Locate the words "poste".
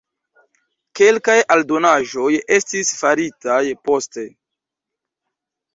3.87-4.29